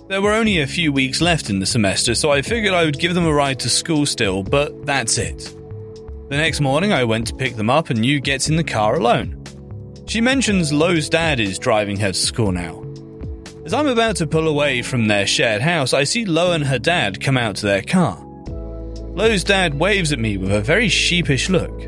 There 0.08 0.20
were 0.22 0.34
only 0.34 0.60
a 0.60 0.66
few 0.66 0.92
weeks 0.92 1.20
left 1.20 1.48
in 1.48 1.58
the 1.58 1.66
semester, 1.66 2.14
so 2.14 2.30
I 2.30 2.42
figured 2.42 2.74
I 2.74 2.84
would 2.84 2.98
give 2.98 3.14
them 3.14 3.24
a 3.24 3.32
ride 3.32 3.58
to 3.60 3.70
school 3.70 4.04
still, 4.04 4.42
but 4.42 4.84
that's 4.84 5.16
it. 5.18 5.38
The 6.28 6.36
next 6.36 6.60
morning, 6.60 6.92
I 6.92 7.04
went 7.04 7.26
to 7.28 7.34
pick 7.34 7.56
them 7.56 7.70
up, 7.70 7.90
and 7.90 8.04
Yu 8.04 8.20
gets 8.20 8.48
in 8.48 8.56
the 8.56 8.64
car 8.64 8.96
alone. 8.96 9.42
She 10.06 10.20
mentions 10.20 10.72
Lo's 10.72 11.08
dad 11.08 11.40
is 11.40 11.58
driving 11.58 11.98
her 12.00 12.12
to 12.12 12.18
school 12.18 12.52
now. 12.52 12.84
As 13.64 13.72
I'm 13.72 13.86
about 13.86 14.16
to 14.16 14.26
pull 14.26 14.48
away 14.48 14.82
from 14.82 15.06
their 15.06 15.26
shared 15.26 15.62
house, 15.62 15.94
I 15.94 16.04
see 16.04 16.24
Lo 16.24 16.52
and 16.52 16.64
her 16.64 16.78
dad 16.78 17.20
come 17.20 17.38
out 17.38 17.56
to 17.56 17.66
their 17.66 17.82
car. 17.82 18.22
Lo's 19.14 19.44
dad 19.44 19.78
waves 19.78 20.10
at 20.12 20.18
me 20.18 20.38
with 20.38 20.50
a 20.50 20.62
very 20.62 20.88
sheepish 20.88 21.50
look. 21.50 21.82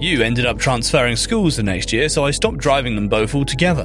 You 0.00 0.22
ended 0.22 0.46
up 0.46 0.58
transferring 0.58 1.16
schools 1.16 1.56
the 1.56 1.62
next 1.62 1.92
year, 1.92 2.08
so 2.08 2.24
I 2.24 2.30
stopped 2.30 2.56
driving 2.56 2.94
them 2.94 3.06
both 3.06 3.34
altogether. 3.34 3.84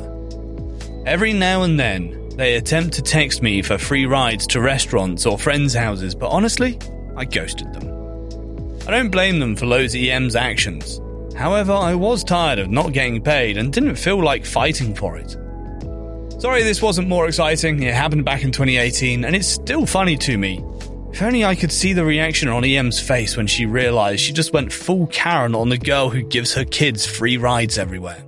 Every 1.05 1.33
now 1.33 1.63
and 1.63 1.77
then, 1.77 2.29
they 2.37 2.55
attempt 2.55 2.93
to 2.93 3.01
text 3.01 3.41
me 3.41 3.61
for 3.61 3.77
free 3.77 4.05
rides 4.05 4.47
to 4.47 4.61
restaurants 4.61 5.25
or 5.25 5.37
friends' 5.37 5.73
houses, 5.73 6.15
but 6.15 6.29
honestly, 6.29 6.79
I 7.17 7.25
ghosted 7.25 7.73
them. 7.73 7.87
I 8.87 8.91
don't 8.91 9.09
blame 9.09 9.39
them 9.39 9.57
for 9.57 9.65
Lo's 9.65 9.93
EM's 9.93 10.37
actions. 10.37 11.01
However, 11.35 11.73
I 11.73 11.95
was 11.95 12.23
tired 12.23 12.59
of 12.59 12.69
not 12.69 12.93
getting 12.93 13.21
paid 13.21 13.57
and 13.57 13.73
didn't 13.73 13.95
feel 13.95 14.23
like 14.23 14.45
fighting 14.45 14.95
for 14.95 15.17
it. 15.17 15.31
Sorry 16.39 16.63
this 16.63 16.81
wasn't 16.81 17.09
more 17.09 17.27
exciting, 17.27 17.83
it 17.83 17.93
happened 17.93 18.23
back 18.23 18.43
in 18.43 18.53
2018, 18.53 19.25
and 19.25 19.35
it's 19.35 19.47
still 19.47 19.85
funny 19.85 20.15
to 20.17 20.37
me. 20.37 20.63
If 21.17 21.23
only 21.23 21.43
I 21.43 21.55
could 21.55 21.71
see 21.71 21.93
the 21.93 22.05
reaction 22.05 22.47
on 22.47 22.63
EM's 22.63 22.99
face 22.99 23.35
when 23.35 23.47
she 23.47 23.65
realised 23.65 24.21
she 24.21 24.31
just 24.31 24.53
went 24.53 24.71
full 24.71 25.07
Karen 25.07 25.55
on 25.55 25.69
the 25.69 25.77
girl 25.79 26.11
who 26.11 26.21
gives 26.21 26.53
her 26.53 26.63
kids 26.63 27.07
free 27.07 27.37
rides 27.37 27.79
everywhere. 27.79 28.23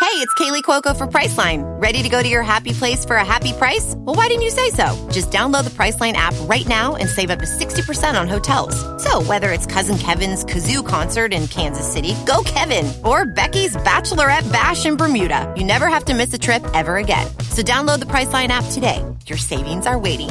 Hey, 0.00 0.22
it's 0.22 0.32
Kaley 0.36 0.62
Cuoco 0.62 0.96
for 0.96 1.06
Priceline. 1.06 1.60
Ready 1.78 2.02
to 2.02 2.08
go 2.08 2.22
to 2.22 2.26
your 2.26 2.42
happy 2.42 2.72
place 2.72 3.04
for 3.04 3.16
a 3.16 3.24
happy 3.24 3.52
price? 3.52 3.92
Well, 3.98 4.16
why 4.16 4.28
didn't 4.28 4.44
you 4.44 4.50
say 4.50 4.70
so? 4.70 4.96
Just 5.12 5.30
download 5.30 5.64
the 5.64 5.76
Priceline 5.78 6.14
app 6.14 6.32
right 6.48 6.66
now 6.66 6.96
and 6.96 7.06
save 7.06 7.28
up 7.28 7.40
to 7.40 7.44
60% 7.44 8.18
on 8.18 8.26
hotels. 8.26 8.74
So, 9.04 9.20
whether 9.24 9.52
it's 9.52 9.66
Cousin 9.66 9.98
Kevin's 9.98 10.42
Kazoo 10.42 10.86
concert 10.86 11.34
in 11.34 11.48
Kansas 11.48 11.86
City, 11.86 12.14
go 12.24 12.44
Kevin, 12.46 12.90
or 13.04 13.26
Becky's 13.26 13.76
Bachelorette 13.76 14.50
Bash 14.50 14.86
in 14.86 14.96
Bermuda, 14.96 15.52
you 15.54 15.64
never 15.64 15.86
have 15.86 16.06
to 16.06 16.14
miss 16.14 16.32
a 16.32 16.38
trip 16.38 16.64
ever 16.72 16.96
again. 16.96 17.26
So 17.50 17.60
download 17.60 17.98
the 17.98 18.06
Priceline 18.06 18.48
app 18.48 18.64
today. 18.72 19.04
Your 19.26 19.36
savings 19.36 19.86
are 19.86 19.98
waiting. 19.98 20.30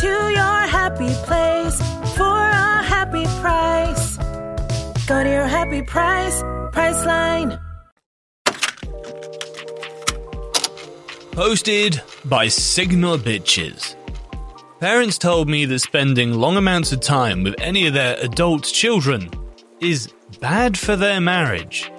To 0.00 0.06
your 0.06 0.60
happy 0.68 1.12
place 1.26 1.76
for 2.16 2.22
a 2.24 2.82
happy 2.82 3.24
price. 3.42 4.16
Go 5.06 5.22
to 5.22 5.28
your 5.28 5.46
happy 5.46 5.82
price, 5.82 6.42
Priceline. 6.72 7.60
Posted 11.32 12.00
by 12.24 12.48
Signal 12.48 13.18
Bitches. 13.18 13.94
Parents 14.80 15.18
told 15.18 15.50
me 15.50 15.66
that 15.66 15.80
spending 15.80 16.32
long 16.32 16.56
amounts 16.56 16.92
of 16.92 17.00
time 17.00 17.42
with 17.42 17.54
any 17.60 17.86
of 17.86 17.92
their 17.92 18.16
adult 18.20 18.64
children 18.64 19.28
is 19.80 20.10
bad 20.40 20.78
for 20.78 20.96
their 20.96 21.20
marriage. 21.20 21.92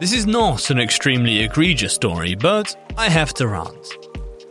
This 0.00 0.12
is 0.12 0.26
not 0.26 0.70
an 0.70 0.80
extremely 0.80 1.38
egregious 1.38 1.94
story, 1.94 2.34
but 2.34 2.76
I 2.98 3.08
have 3.10 3.32
to 3.34 3.46
rant. 3.46 3.94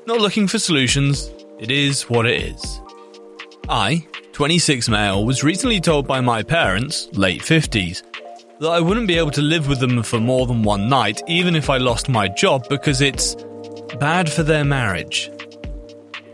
Not 0.08 0.22
looking 0.22 0.48
for 0.48 0.58
solutions, 0.58 1.30
it 1.63 1.72
is 1.72 2.10
what 2.10 2.25
it 2.25 2.41
is. 2.41 2.82
I, 3.70 4.05
26 4.34 4.89
male, 4.89 5.25
was 5.25 5.46
recently 5.46 5.79
told 5.79 6.05
by 6.05 6.20
my 6.20 6.43
parents, 6.43 7.08
late 7.13 7.41
50s, 7.41 8.03
that 8.60 8.67
I 8.67 8.82
wouldn't 8.82 9.08
be 9.08 9.17
able 9.17 9.32
to 9.32 9.41
live 9.41 9.70
with 9.70 9.79
them 9.79 10.03
for 10.03 10.20
more 10.20 10.46
than 10.46 10.63
one 10.63 10.89
night, 10.89 11.22
even 11.29 11.55
if 11.55 11.70
I 11.70 11.77
lost 11.77 12.10
my 12.10 12.27
job, 12.27 12.67
because 12.67 13.00
it's 13.00 13.38
bad 13.98 14.29
for 14.29 14.43
their 14.43 14.65
marriage. 14.65 15.32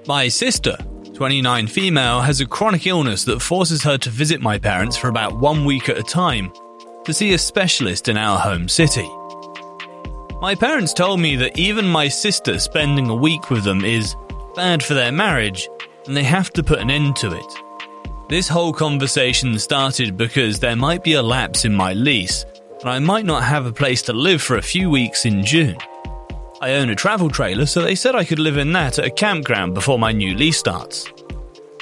My 0.07 0.29
sister, 0.29 0.75
29 1.13 1.67
female, 1.67 2.21
has 2.21 2.41
a 2.41 2.47
chronic 2.47 2.87
illness 2.87 3.23
that 3.25 3.39
forces 3.39 3.83
her 3.83 3.99
to 3.99 4.09
visit 4.09 4.41
my 4.41 4.57
parents 4.57 4.97
for 4.97 5.09
about 5.09 5.39
one 5.39 5.63
week 5.63 5.89
at 5.89 5.97
a 5.99 6.03
time 6.03 6.51
to 7.05 7.13
see 7.13 7.33
a 7.33 7.37
specialist 7.37 8.07
in 8.07 8.17
our 8.17 8.39
home 8.39 8.67
city. 8.67 9.07
My 10.41 10.55
parents 10.55 10.91
told 10.91 11.19
me 11.19 11.35
that 11.35 11.59
even 11.59 11.85
my 11.85 12.07
sister 12.07 12.57
spending 12.57 13.11
a 13.11 13.15
week 13.15 13.51
with 13.51 13.63
them 13.63 13.85
is 13.85 14.15
bad 14.55 14.83
for 14.83 14.93
their 14.93 15.11
marriage 15.11 15.69
and 16.05 16.15
they 16.15 16.23
have 16.23 16.51
to 16.51 16.63
put 16.63 16.79
an 16.79 16.91
end 16.91 17.15
to 17.17 17.35
it. 17.35 17.53
This 18.29 18.47
whole 18.47 18.73
conversation 18.73 19.57
started 19.57 20.17
because 20.17 20.59
there 20.59 20.75
might 20.75 21.03
be 21.03 21.13
a 21.13 21.23
lapse 21.23 21.65
in 21.65 21.73
my 21.73 21.93
lease 21.93 22.45
and 22.81 22.89
I 22.89 22.99
might 22.99 23.25
not 23.25 23.43
have 23.43 23.65
a 23.65 23.73
place 23.73 24.01
to 24.03 24.13
live 24.13 24.41
for 24.41 24.57
a 24.57 24.61
few 24.61 24.89
weeks 24.89 25.25
in 25.25 25.43
June. 25.43 25.77
I 26.61 26.73
own 26.73 26.89
a 26.89 26.95
travel 26.95 27.29
trailer, 27.29 27.65
so 27.65 27.81
they 27.81 27.95
said 27.95 28.15
I 28.15 28.25
could 28.25 28.39
live 28.39 28.57
in 28.57 28.73
that 28.73 28.99
at 28.99 29.05
a 29.05 29.09
campground 29.09 29.73
before 29.73 29.97
my 29.97 30.11
new 30.11 30.35
lease 30.35 30.57
starts. 30.57 31.05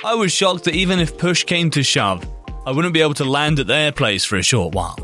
I 0.03 0.13
was 0.13 0.31
shocked 0.31 0.65
that 0.65 0.75
even 0.75 0.99
if 0.99 1.17
push 1.17 1.43
came 1.43 1.71
to 1.71 1.83
shove, 1.83 2.23
I 2.65 2.71
wouldn't 2.71 2.93
be 2.93 3.01
able 3.01 3.15
to 3.15 3.25
land 3.25 3.59
at 3.59 3.67
their 3.67 3.91
place 3.91 4.23
for 4.23 4.37
a 4.37 4.43
short 4.43 4.75
while. 4.75 4.95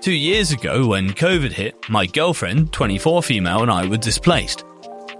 Two 0.00 0.12
years 0.12 0.52
ago, 0.52 0.88
when 0.88 1.10
COVID 1.10 1.52
hit, 1.52 1.74
my 1.88 2.06
girlfriend, 2.06 2.72
24 2.72 3.22
female, 3.22 3.62
and 3.62 3.70
I 3.70 3.86
were 3.86 3.96
displaced. 3.96 4.64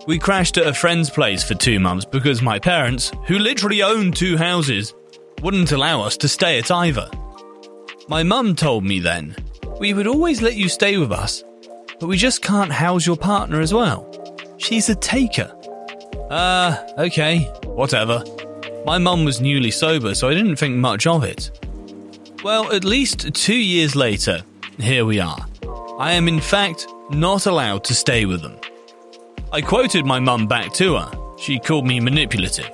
We 0.05 0.19
crashed 0.19 0.59
at 0.59 0.67
a 0.67 0.75
friend's 0.75 1.11
place 1.11 1.45
for 1.45 1.55
two 1.55 1.79
months 1.79 2.05
because 2.05 2.43
my 2.43 2.59
parents, 2.59 3.13
who 3.27 3.39
literally 3.39 3.83
own 3.83 4.11
two 4.11 4.37
houses, 4.37 4.95
wouldn't 5.43 5.71
allow 5.71 6.03
us 6.03 6.17
to 6.19 6.29
stay 6.29 6.59
at 6.59 6.73
either. 6.73 7.09
My 8.09 8.25
mum 8.25 8.57
told 8.57 8.85
me 8.85 8.99
then, 8.99 9.37
We 9.79 9.95
would 9.95 10.09
always 10.09 10.43
let 10.43 10.57
you 10.57 10.69
stay 10.69 10.99
with 10.99 11.13
us, 11.13 11.45
but 12.01 12.09
we 12.09 12.17
just 12.17 12.43
can't 12.43 12.73
house 12.73 13.07
your 13.07 13.17
partner 13.17 13.61
as 13.61 13.73
well. 13.73 14.09
She's 14.59 14.89
a 14.89 14.97
taker. 14.97 15.55
Ah, 16.33 16.85
uh, 16.97 17.03
okay, 17.03 17.45
whatever. 17.65 18.25
My 18.85 18.99
mum 18.99 19.25
was 19.25 19.41
newly 19.41 19.71
sober, 19.71 20.17
so 20.17 20.29
I 20.29 20.35
didn't 20.35 20.57
think 20.57 20.77
much 20.77 21.07
of 21.07 21.23
it. 21.23 21.51
Well, 22.43 22.73
at 22.73 22.85
least 22.85 23.33
two 23.35 23.55
years 23.55 23.95
later, 23.95 24.43
here 24.81 25.05
we 25.05 25.21
are. 25.21 25.47
I 26.01 26.15
am 26.15 26.27
in 26.27 26.41
fact 26.41 26.89
not 27.11 27.47
allowed 27.47 27.85
to 27.85 27.95
stay 27.95 28.25
with 28.25 28.43
them. 28.43 28.59
I 29.55 29.61
quoted 29.61 30.07
my 30.07 30.19
mum 30.19 30.47
back 30.47 30.73
to 30.75 30.97
her. 30.97 31.37
She 31.37 31.59
called 31.59 31.87
me 31.87 32.01
manipulative. 32.01 32.71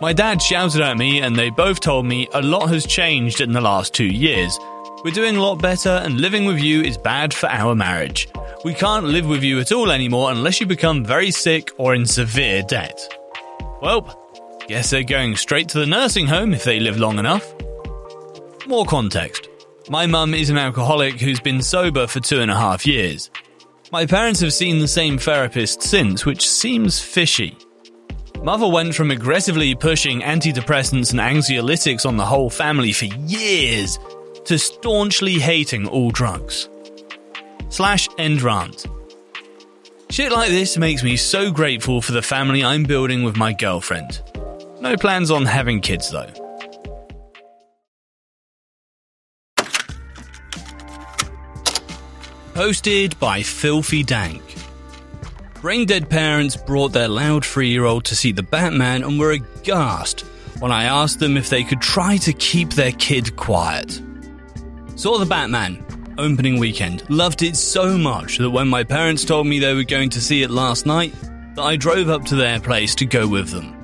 My 0.00 0.14
dad 0.14 0.40
shouted 0.40 0.80
at 0.80 0.96
me, 0.96 1.20
and 1.20 1.36
they 1.36 1.50
both 1.50 1.80
told 1.80 2.06
me 2.06 2.28
a 2.32 2.40
lot 2.40 2.68
has 2.68 2.86
changed 2.86 3.42
in 3.42 3.52
the 3.52 3.60
last 3.60 3.92
two 3.92 4.06
years. 4.06 4.58
We're 5.04 5.10
doing 5.10 5.36
a 5.36 5.42
lot 5.42 5.60
better, 5.60 5.90
and 5.90 6.18
living 6.18 6.46
with 6.46 6.60
you 6.60 6.80
is 6.80 6.96
bad 6.96 7.34
for 7.34 7.50
our 7.50 7.74
marriage. 7.74 8.26
We 8.64 8.72
can't 8.72 9.04
live 9.04 9.26
with 9.26 9.42
you 9.42 9.60
at 9.60 9.70
all 9.70 9.90
anymore 9.90 10.30
unless 10.30 10.62
you 10.62 10.66
become 10.66 11.04
very 11.04 11.30
sick 11.30 11.70
or 11.76 11.94
in 11.94 12.06
severe 12.06 12.62
debt. 12.62 12.98
Well, 13.82 14.18
guess 14.66 14.88
they're 14.88 15.02
going 15.02 15.36
straight 15.36 15.68
to 15.70 15.78
the 15.78 15.86
nursing 15.86 16.26
home 16.26 16.54
if 16.54 16.64
they 16.64 16.80
live 16.80 16.96
long 16.96 17.18
enough. 17.18 17.54
More 18.66 18.86
context. 18.86 19.46
My 19.90 20.06
mum 20.06 20.32
is 20.32 20.48
an 20.48 20.56
alcoholic 20.56 21.20
who's 21.20 21.40
been 21.40 21.60
sober 21.60 22.06
for 22.06 22.20
two 22.20 22.40
and 22.40 22.50
a 22.50 22.56
half 22.56 22.86
years. 22.86 23.30
My 23.94 24.06
parents 24.06 24.40
have 24.40 24.52
seen 24.52 24.80
the 24.80 24.88
same 24.88 25.18
therapist 25.18 25.80
since, 25.80 26.26
which 26.26 26.50
seems 26.50 26.98
fishy. 26.98 27.56
Mother 28.42 28.66
went 28.66 28.92
from 28.92 29.12
aggressively 29.12 29.76
pushing 29.76 30.20
antidepressants 30.20 31.12
and 31.12 31.20
anxiolytics 31.20 32.04
on 32.04 32.16
the 32.16 32.24
whole 32.24 32.50
family 32.50 32.90
for 32.90 33.04
years 33.04 34.00
to 34.46 34.58
staunchly 34.58 35.34
hating 35.34 35.86
all 35.86 36.10
drugs 36.10 36.68
slash 37.68 38.08
end 38.18 38.42
rant. 38.42 38.84
Shit 40.10 40.32
like 40.32 40.50
this 40.50 40.76
makes 40.76 41.04
me 41.04 41.16
so 41.16 41.52
grateful 41.52 42.02
for 42.02 42.10
the 42.10 42.20
family 42.20 42.64
I'm 42.64 42.82
building 42.82 43.22
with 43.22 43.36
my 43.36 43.52
girlfriend. 43.52 44.20
No 44.80 44.96
plans 44.96 45.30
on 45.30 45.46
having 45.46 45.80
kids 45.80 46.10
though. 46.10 46.43
Posted 52.54 53.18
by 53.18 53.42
Filthy 53.42 54.04
Dank. 54.04 54.40
Brain 55.60 55.86
dead 55.86 56.08
parents 56.08 56.54
brought 56.54 56.92
their 56.92 57.08
loud 57.08 57.44
three 57.44 57.68
year 57.68 57.84
old 57.84 58.04
to 58.04 58.14
see 58.14 58.30
the 58.30 58.44
Batman 58.44 59.02
and 59.02 59.18
were 59.18 59.32
aghast 59.32 60.20
when 60.60 60.70
I 60.70 60.84
asked 60.84 61.18
them 61.18 61.36
if 61.36 61.50
they 61.50 61.64
could 61.64 61.80
try 61.80 62.16
to 62.18 62.32
keep 62.32 62.70
their 62.70 62.92
kid 62.92 63.34
quiet. 63.34 64.00
Saw 64.94 65.18
the 65.18 65.26
Batman, 65.26 65.84
opening 66.16 66.60
weekend. 66.60 67.02
Loved 67.10 67.42
it 67.42 67.56
so 67.56 67.98
much 67.98 68.38
that 68.38 68.50
when 68.50 68.68
my 68.68 68.84
parents 68.84 69.24
told 69.24 69.48
me 69.48 69.58
they 69.58 69.74
were 69.74 69.82
going 69.82 70.10
to 70.10 70.20
see 70.20 70.42
it 70.42 70.50
last 70.52 70.86
night, 70.86 71.12
that 71.56 71.62
I 71.62 71.74
drove 71.74 72.08
up 72.08 72.24
to 72.26 72.36
their 72.36 72.60
place 72.60 72.94
to 72.94 73.04
go 73.04 73.26
with 73.26 73.48
them. 73.48 73.74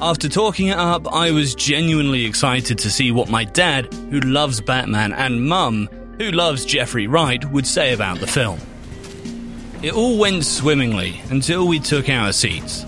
After 0.00 0.28
talking 0.28 0.68
it 0.68 0.78
up, 0.78 1.12
I 1.12 1.32
was 1.32 1.56
genuinely 1.56 2.24
excited 2.24 2.78
to 2.78 2.90
see 2.90 3.10
what 3.10 3.28
my 3.28 3.42
dad, 3.42 3.92
who 3.92 4.20
loves 4.20 4.60
Batman, 4.60 5.12
and 5.12 5.44
mum, 5.44 5.88
who 6.20 6.30
loves 6.32 6.66
Jeffrey 6.66 7.06
Wright, 7.06 7.42
would 7.50 7.66
say 7.66 7.94
about 7.94 8.18
the 8.18 8.26
film. 8.26 8.60
It 9.82 9.94
all 9.94 10.18
went 10.18 10.44
swimmingly 10.44 11.18
until 11.30 11.66
we 11.66 11.80
took 11.80 12.10
our 12.10 12.30
seats. 12.30 12.84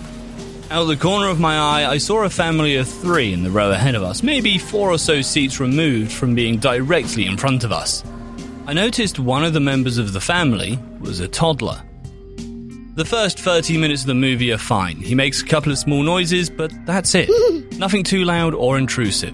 Out 0.69 0.83
of 0.83 0.87
the 0.87 0.95
corner 0.95 1.29
of 1.29 1.39
my 1.39 1.57
eye, 1.57 1.89
I 1.89 1.97
saw 1.97 2.23
a 2.25 2.29
family 2.29 2.75
of 2.75 2.87
three 2.87 3.33
in 3.33 3.41
the 3.41 3.49
row 3.49 3.71
ahead 3.71 3.95
of 3.95 4.03
us, 4.03 4.21
maybe 4.21 4.59
four 4.59 4.91
or 4.91 4.99
so 4.99 5.23
seats 5.23 5.59
removed 5.59 6.11
from 6.11 6.35
being 6.35 6.59
directly 6.59 7.25
in 7.25 7.35
front 7.35 7.63
of 7.63 7.71
us. 7.71 8.03
I 8.67 8.73
noticed 8.73 9.17
one 9.17 9.43
of 9.43 9.53
the 9.53 9.59
members 9.59 9.97
of 9.97 10.13
the 10.13 10.21
family 10.21 10.77
was 10.99 11.19
a 11.19 11.27
toddler. 11.27 11.81
The 12.93 13.05
first 13.05 13.39
30 13.39 13.79
minutes 13.79 14.01
of 14.01 14.07
the 14.09 14.13
movie 14.13 14.51
are 14.51 14.59
fine. 14.59 14.97
He 14.97 15.15
makes 15.15 15.41
a 15.41 15.45
couple 15.47 15.71
of 15.71 15.79
small 15.79 16.03
noises, 16.03 16.51
but 16.51 16.71
that's 16.85 17.15
it. 17.15 17.31
Nothing 17.79 18.03
too 18.03 18.25
loud 18.25 18.53
or 18.53 18.77
intrusive. 18.77 19.33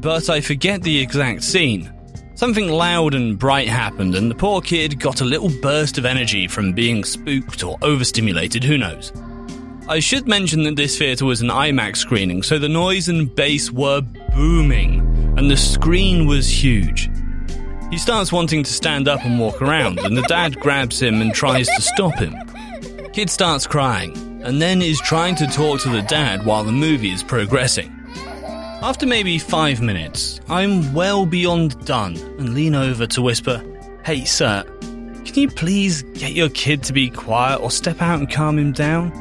But 0.00 0.30
I 0.30 0.40
forget 0.40 0.82
the 0.82 1.00
exact 1.00 1.42
scene. 1.42 1.92
Something 2.40 2.70
loud 2.70 3.12
and 3.12 3.38
bright 3.38 3.68
happened, 3.68 4.14
and 4.14 4.30
the 4.30 4.34
poor 4.34 4.62
kid 4.62 4.98
got 4.98 5.20
a 5.20 5.26
little 5.26 5.50
burst 5.60 5.98
of 5.98 6.06
energy 6.06 6.48
from 6.48 6.72
being 6.72 7.04
spooked 7.04 7.62
or 7.62 7.76
overstimulated, 7.82 8.64
who 8.64 8.78
knows. 8.78 9.12
I 9.88 9.98
should 9.98 10.26
mention 10.26 10.62
that 10.62 10.74
this 10.74 10.96
theatre 10.96 11.26
was 11.26 11.42
an 11.42 11.50
IMAX 11.50 11.98
screening, 11.98 12.42
so 12.42 12.58
the 12.58 12.66
noise 12.66 13.10
and 13.10 13.34
bass 13.34 13.70
were 13.70 14.00
booming, 14.34 15.00
and 15.36 15.50
the 15.50 15.56
screen 15.58 16.26
was 16.26 16.48
huge. 16.48 17.10
He 17.90 17.98
starts 17.98 18.32
wanting 18.32 18.62
to 18.62 18.72
stand 18.72 19.06
up 19.06 19.22
and 19.22 19.38
walk 19.38 19.60
around, 19.60 19.98
and 19.98 20.16
the 20.16 20.22
dad 20.22 20.58
grabs 20.60 21.02
him 21.02 21.20
and 21.20 21.34
tries 21.34 21.66
to 21.66 21.82
stop 21.82 22.14
him. 22.14 22.34
Kid 23.12 23.28
starts 23.28 23.66
crying, 23.66 24.16
and 24.42 24.62
then 24.62 24.80
is 24.80 24.98
trying 25.02 25.34
to 25.34 25.46
talk 25.46 25.82
to 25.82 25.90
the 25.90 26.00
dad 26.00 26.46
while 26.46 26.64
the 26.64 26.72
movie 26.72 27.10
is 27.10 27.22
progressing. 27.22 27.99
After 28.82 29.06
maybe 29.06 29.38
five 29.38 29.82
minutes, 29.82 30.40
I'm 30.48 30.94
well 30.94 31.26
beyond 31.26 31.84
done 31.84 32.16
and 32.38 32.54
lean 32.54 32.74
over 32.74 33.06
to 33.08 33.20
whisper, 33.20 33.62
Hey, 34.06 34.24
sir, 34.24 34.64
can 34.80 35.34
you 35.34 35.50
please 35.50 36.00
get 36.14 36.32
your 36.32 36.48
kid 36.48 36.82
to 36.84 36.94
be 36.94 37.10
quiet 37.10 37.58
or 37.60 37.70
step 37.70 38.00
out 38.00 38.20
and 38.20 38.30
calm 38.30 38.58
him 38.58 38.72
down? 38.72 39.12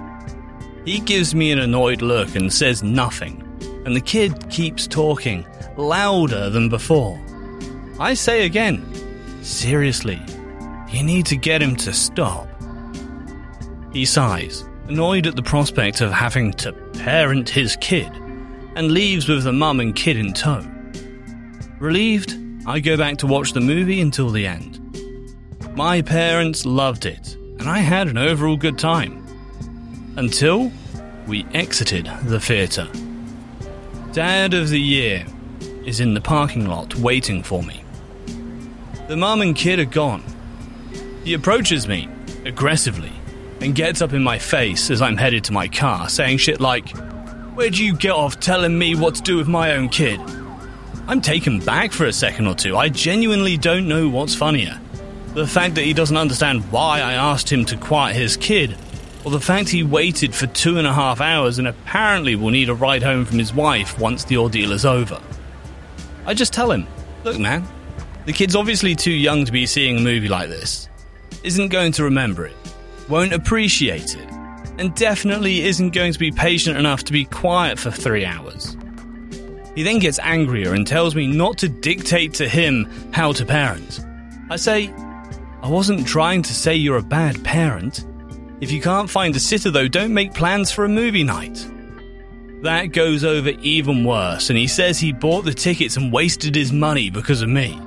He 0.85 1.01
gives 1.01 1.35
me 1.35 1.51
an 1.51 1.59
annoyed 1.59 2.01
look 2.01 2.35
and 2.35 2.53
says 2.53 2.83
nothing, 2.83 3.43
and 3.85 3.93
the 3.93 4.01
kid 4.01 4.49
keeps 4.49 4.87
talking, 4.87 5.45
louder 5.75 6.49
than 6.49 6.69
before. 6.69 7.19
I 7.99 8.13
say 8.13 8.45
again, 8.45 8.81
seriously, 9.43 10.21
you 10.89 11.03
need 11.03 11.25
to 11.25 11.35
get 11.35 11.61
him 11.61 11.75
to 11.77 11.91
stop. 11.91 12.47
He 13.91 14.05
sighs, 14.05 14.63
annoyed 14.87 15.27
at 15.27 15.35
the 15.35 15.43
prospect 15.43 15.99
of 15.99 16.13
having 16.13 16.53
to 16.53 16.71
parent 16.93 17.49
his 17.49 17.75
kid, 17.81 18.09
and 18.79 18.93
leaves 18.93 19.27
with 19.27 19.43
the 19.43 19.51
mum 19.51 19.81
and 19.81 19.93
kid 19.93 20.15
in 20.15 20.31
tow. 20.31 20.65
Relieved, 21.79 22.37
I 22.65 22.79
go 22.79 22.95
back 22.95 23.17
to 23.17 23.27
watch 23.27 23.51
the 23.51 23.59
movie 23.59 23.99
until 23.99 24.29
the 24.29 24.47
end. 24.47 24.79
My 25.75 26.01
parents 26.01 26.65
loved 26.65 27.05
it, 27.05 27.35
and 27.35 27.63
I 27.63 27.79
had 27.79 28.07
an 28.07 28.17
overall 28.17 28.55
good 28.55 28.79
time. 28.79 29.21
Until 30.15 30.71
we 31.27 31.45
exited 31.53 32.09
the 32.23 32.39
theatre. 32.39 32.87
Dad 34.13 34.53
of 34.53 34.69
the 34.69 34.79
Year 34.79 35.25
is 35.85 35.99
in 35.99 36.13
the 36.13 36.21
parking 36.21 36.65
lot 36.65 36.95
waiting 36.95 37.43
for 37.43 37.61
me. 37.61 37.83
The 39.09 39.17
mum 39.17 39.41
and 39.41 39.57
kid 39.57 39.79
are 39.79 39.85
gone. 39.85 40.23
He 41.25 41.33
approaches 41.33 41.85
me 41.85 42.07
aggressively 42.45 43.11
and 43.59 43.75
gets 43.75 44.01
up 44.01 44.13
in 44.13 44.23
my 44.23 44.39
face 44.39 44.89
as 44.89 45.01
I'm 45.01 45.17
headed 45.17 45.43
to 45.45 45.51
my 45.51 45.67
car, 45.67 46.07
saying 46.07 46.37
shit 46.37 46.61
like, 46.61 46.95
Where'd 47.59 47.77
you 47.77 47.93
get 47.93 48.11
off 48.11 48.39
telling 48.39 48.79
me 48.79 48.95
what 48.95 49.15
to 49.15 49.21
do 49.21 49.35
with 49.35 49.49
my 49.49 49.73
own 49.73 49.89
kid? 49.89 50.21
I'm 51.09 51.19
taken 51.19 51.59
back 51.59 51.91
for 51.91 52.05
a 52.05 52.13
second 52.13 52.47
or 52.47 52.55
two. 52.55 52.77
I 52.77 52.87
genuinely 52.87 53.57
don't 53.57 53.85
know 53.85 54.07
what's 54.07 54.33
funnier. 54.33 54.79
The 55.33 55.45
fact 55.45 55.75
that 55.75 55.83
he 55.83 55.91
doesn't 55.91 56.15
understand 56.15 56.71
why 56.71 57.01
I 57.01 57.15
asked 57.15 57.51
him 57.51 57.65
to 57.65 57.75
quiet 57.75 58.15
his 58.15 58.37
kid, 58.37 58.77
or 59.25 59.31
the 59.31 59.41
fact 59.41 59.67
he 59.67 59.83
waited 59.83 60.33
for 60.33 60.47
two 60.47 60.77
and 60.77 60.87
a 60.87 60.93
half 60.93 61.19
hours 61.19 61.59
and 61.59 61.67
apparently 61.67 62.37
will 62.37 62.49
need 62.49 62.69
a 62.69 62.73
ride 62.73 63.03
home 63.03 63.25
from 63.25 63.39
his 63.39 63.53
wife 63.53 63.99
once 63.99 64.23
the 64.23 64.37
ordeal 64.37 64.71
is 64.71 64.85
over. 64.85 65.21
I 66.25 66.35
just 66.35 66.53
tell 66.53 66.71
him, 66.71 66.87
look, 67.25 67.37
man, 67.37 67.67
the 68.25 68.31
kid's 68.31 68.55
obviously 68.55 68.95
too 68.95 69.11
young 69.11 69.43
to 69.43 69.51
be 69.51 69.65
seeing 69.65 69.97
a 69.97 70.01
movie 70.01 70.29
like 70.29 70.47
this, 70.47 70.87
isn't 71.43 71.67
going 71.67 71.91
to 71.91 72.05
remember 72.05 72.45
it, 72.45 72.55
won't 73.09 73.33
appreciate 73.33 74.15
it, 74.15 74.29
and 74.79 74.95
definitely 74.95 75.61
isn't 75.61 75.93
going 75.93 76.13
to 76.13 76.19
be 76.19 76.31
patient 76.31 76.77
enough 76.77 77.03
to 77.03 77.11
be 77.11 77.25
quiet 77.25 77.77
for 77.77 77.91
three 77.91 78.25
hours. 78.25 78.77
He 79.75 79.83
then 79.83 79.99
gets 79.99 80.19
angrier 80.19 80.73
and 80.73 80.87
tells 80.87 81.15
me 81.15 81.27
not 81.27 81.57
to 81.59 81.69
dictate 81.69 82.33
to 82.35 82.47
him 82.47 82.89
how 83.11 83.33
to 83.33 83.45
parent. 83.45 83.99
I 84.49 84.55
say, 84.55 84.91
I 85.61 85.69
wasn't 85.69 86.07
trying 86.07 86.41
to 86.43 86.53
say 86.53 86.75
you're 86.75 86.97
a 86.97 87.03
bad 87.03 87.43
parent. 87.43 88.05
If 88.61 88.71
you 88.71 88.81
can't 88.81 89.09
find 89.09 89.35
a 89.35 89.39
sitter, 89.39 89.69
though, 89.69 89.87
don't 89.87 90.13
make 90.13 90.33
plans 90.33 90.71
for 90.71 90.85
a 90.85 90.89
movie 90.89 91.23
night. 91.23 91.65
That 92.61 92.87
goes 92.87 93.23
over 93.23 93.49
even 93.61 94.03
worse, 94.03 94.49
and 94.49 94.57
he 94.57 94.67
says 94.67 94.99
he 94.99 95.13
bought 95.13 95.45
the 95.45 95.53
tickets 95.53 95.95
and 95.95 96.11
wasted 96.11 96.55
his 96.55 96.73
money 96.73 97.09
because 97.09 97.41
of 97.41 97.47
me. 97.49 97.79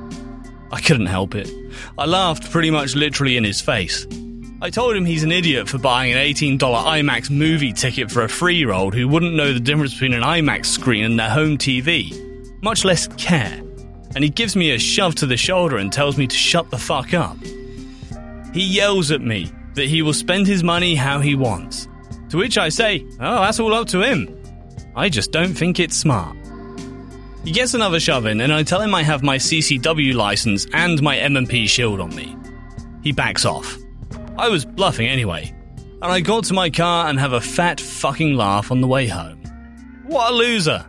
I 0.70 0.80
couldn't 0.80 1.06
help 1.06 1.34
it. 1.34 1.50
I 1.98 2.06
laughed 2.06 2.50
pretty 2.50 2.70
much 2.70 2.94
literally 2.94 3.36
in 3.36 3.44
his 3.44 3.60
face. 3.60 4.06
I 4.62 4.70
told 4.70 4.94
him 4.94 5.04
he's 5.04 5.24
an 5.24 5.32
idiot 5.32 5.68
for 5.68 5.78
buying 5.78 6.12
an 6.12 6.18
$18 6.18 6.56
IMAX 6.56 7.30
movie 7.30 7.72
ticket 7.72 8.12
for 8.12 8.22
a 8.22 8.28
three 8.28 8.54
year 8.54 8.70
old 8.70 8.94
who 8.94 9.08
wouldn't 9.08 9.34
know 9.34 9.52
the 9.52 9.58
difference 9.58 9.92
between 9.92 10.12
an 10.12 10.22
IMAX 10.22 10.66
screen 10.66 11.02
and 11.02 11.18
their 11.18 11.30
home 11.30 11.58
TV, 11.58 12.12
much 12.62 12.84
less 12.84 13.08
care. 13.16 13.60
And 14.14 14.22
he 14.22 14.30
gives 14.30 14.54
me 14.54 14.70
a 14.70 14.78
shove 14.78 15.16
to 15.16 15.26
the 15.26 15.36
shoulder 15.36 15.78
and 15.78 15.92
tells 15.92 16.16
me 16.16 16.28
to 16.28 16.36
shut 16.36 16.70
the 16.70 16.78
fuck 16.78 17.12
up. 17.12 17.36
He 18.54 18.62
yells 18.62 19.10
at 19.10 19.20
me 19.20 19.50
that 19.74 19.86
he 19.86 20.00
will 20.00 20.14
spend 20.14 20.46
his 20.46 20.62
money 20.62 20.94
how 20.94 21.18
he 21.18 21.34
wants. 21.34 21.88
To 22.28 22.36
which 22.36 22.56
I 22.56 22.68
say, 22.68 23.04
oh, 23.18 23.40
that's 23.40 23.58
all 23.58 23.74
up 23.74 23.88
to 23.88 24.00
him. 24.00 24.32
I 24.94 25.08
just 25.08 25.32
don't 25.32 25.54
think 25.54 25.80
it's 25.80 25.96
smart. 25.96 26.36
He 27.44 27.50
gets 27.50 27.74
another 27.74 27.98
shove 27.98 28.26
in, 28.26 28.40
and 28.40 28.52
I 28.52 28.62
tell 28.62 28.80
him 28.80 28.94
I 28.94 29.02
have 29.02 29.24
my 29.24 29.38
CCW 29.38 30.14
license 30.14 30.68
and 30.72 31.02
my 31.02 31.16
M&P 31.16 31.66
shield 31.66 31.98
on 31.98 32.14
me. 32.14 32.36
He 33.02 33.10
backs 33.10 33.44
off. 33.44 33.81
I 34.38 34.48
was 34.48 34.64
bluffing 34.64 35.06
anyway, 35.06 35.54
and 35.76 36.04
I 36.04 36.20
got 36.20 36.44
to 36.44 36.54
my 36.54 36.70
car 36.70 37.08
and 37.08 37.18
have 37.18 37.32
a 37.32 37.40
fat 37.40 37.80
fucking 37.80 38.34
laugh 38.34 38.70
on 38.70 38.80
the 38.80 38.88
way 38.88 39.06
home. 39.06 39.42
What 40.06 40.32
a 40.32 40.34
loser! 40.34 40.86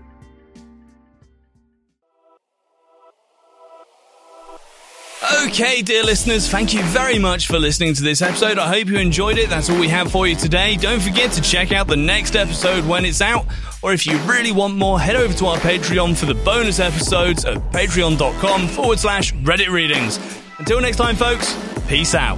Okay, 5.45 5.81
dear 5.81 6.03
listeners, 6.03 6.49
thank 6.49 6.73
you 6.73 6.81
very 6.83 7.19
much 7.19 7.47
for 7.47 7.59
listening 7.59 7.93
to 7.95 8.03
this 8.03 8.21
episode. 8.21 8.57
I 8.57 8.67
hope 8.67 8.87
you 8.87 8.97
enjoyed 8.97 9.37
it. 9.37 9.49
That's 9.49 9.69
all 9.69 9.79
we 9.79 9.87
have 9.87 10.11
for 10.11 10.27
you 10.27 10.35
today. 10.35 10.75
Don't 10.75 11.01
forget 11.01 11.31
to 11.33 11.41
check 11.41 11.71
out 11.71 11.87
the 11.87 11.95
next 11.95 12.35
episode 12.35 12.85
when 12.85 13.05
it's 13.05 13.21
out, 13.21 13.45
or 13.81 13.93
if 13.93 14.05
you 14.05 14.17
really 14.19 14.51
want 14.51 14.75
more, 14.75 14.99
head 14.99 15.15
over 15.15 15.33
to 15.33 15.45
our 15.47 15.57
Patreon 15.57 16.17
for 16.17 16.25
the 16.25 16.33
bonus 16.33 16.79
episodes 16.79 17.45
at 17.45 17.57
patreon.com 17.71 18.67
forward 18.67 18.99
slash 18.99 19.33
Reddit 19.35 19.69
readings. 19.69 20.19
Until 20.59 20.81
next 20.81 20.97
time, 20.97 21.15
folks, 21.15 21.57
peace 21.87 22.15
out. 22.15 22.37